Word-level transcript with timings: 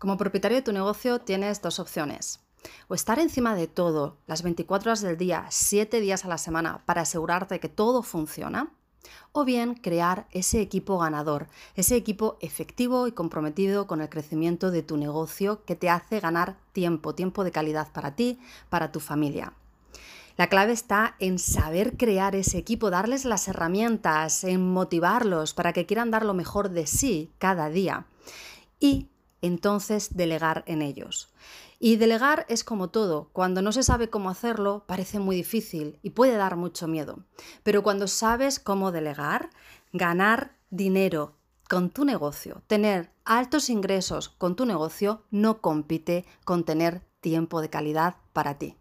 Como 0.00 0.16
propietario 0.16 0.56
de 0.56 0.62
tu 0.62 0.72
negocio 0.72 1.20
tienes 1.20 1.60
dos 1.60 1.78
opciones. 1.78 2.40
O 2.88 2.94
estar 2.94 3.18
encima 3.18 3.54
de 3.54 3.66
todo 3.66 4.16
las 4.26 4.42
24 4.42 4.90
horas 4.90 5.02
del 5.02 5.18
día, 5.18 5.44
7 5.50 6.00
días 6.00 6.24
a 6.24 6.28
la 6.28 6.38
semana 6.38 6.82
para 6.86 7.02
asegurarte 7.02 7.60
que 7.60 7.68
todo 7.68 8.02
funciona. 8.02 8.72
O 9.32 9.44
bien 9.44 9.74
crear 9.74 10.26
ese 10.30 10.62
equipo 10.62 10.96
ganador, 10.96 11.48
ese 11.74 11.96
equipo 11.96 12.38
efectivo 12.40 13.08
y 13.08 13.12
comprometido 13.12 13.86
con 13.86 14.00
el 14.00 14.08
crecimiento 14.08 14.70
de 14.70 14.82
tu 14.82 14.96
negocio 14.96 15.66
que 15.66 15.76
te 15.76 15.90
hace 15.90 16.18
ganar 16.18 16.56
tiempo, 16.72 17.14
tiempo 17.14 17.44
de 17.44 17.52
calidad 17.52 17.92
para 17.92 18.16
ti, 18.16 18.40
para 18.70 18.92
tu 18.92 19.00
familia. 19.00 19.52
La 20.38 20.46
clave 20.46 20.72
está 20.72 21.14
en 21.18 21.38
saber 21.38 21.98
crear 21.98 22.34
ese 22.34 22.56
equipo, 22.56 22.88
darles 22.88 23.26
las 23.26 23.48
herramientas, 23.48 24.44
en 24.44 24.66
motivarlos 24.66 25.52
para 25.52 25.74
que 25.74 25.84
quieran 25.84 26.10
dar 26.10 26.24
lo 26.24 26.32
mejor 26.32 26.70
de 26.70 26.86
sí 26.86 27.34
cada 27.36 27.68
día. 27.68 28.06
Y 28.78 29.10
entonces 29.42 30.16
delegar 30.16 30.64
en 30.66 30.82
ellos. 30.82 31.32
Y 31.78 31.96
delegar 31.96 32.44
es 32.48 32.62
como 32.62 32.90
todo, 32.90 33.30
cuando 33.32 33.62
no 33.62 33.72
se 33.72 33.82
sabe 33.82 34.10
cómo 34.10 34.28
hacerlo 34.28 34.84
parece 34.86 35.18
muy 35.18 35.36
difícil 35.36 35.98
y 36.02 36.10
puede 36.10 36.36
dar 36.36 36.56
mucho 36.56 36.86
miedo, 36.86 37.24
pero 37.62 37.82
cuando 37.82 38.06
sabes 38.06 38.60
cómo 38.60 38.92
delegar, 38.92 39.50
ganar 39.92 40.56
dinero 40.68 41.36
con 41.68 41.90
tu 41.90 42.04
negocio, 42.04 42.62
tener 42.66 43.12
altos 43.24 43.70
ingresos 43.70 44.28
con 44.28 44.56
tu 44.56 44.66
negocio, 44.66 45.22
no 45.30 45.60
compite 45.60 46.26
con 46.44 46.64
tener 46.64 47.02
tiempo 47.20 47.60
de 47.60 47.70
calidad 47.70 48.16
para 48.32 48.58
ti. 48.58 48.76